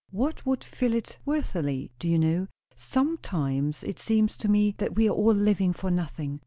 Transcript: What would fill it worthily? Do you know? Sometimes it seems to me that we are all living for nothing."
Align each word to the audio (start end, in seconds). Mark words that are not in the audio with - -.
What 0.09 0.47
would 0.47 0.63
fill 0.63 0.95
it 0.95 1.19
worthily? 1.25 1.91
Do 1.99 2.07
you 2.07 2.17
know? 2.17 2.47
Sometimes 2.75 3.83
it 3.83 3.99
seems 3.99 4.35
to 4.37 4.47
me 4.49 4.73
that 4.79 4.95
we 4.95 5.07
are 5.07 5.13
all 5.13 5.35
living 5.35 5.73
for 5.73 5.91
nothing." 5.91 6.39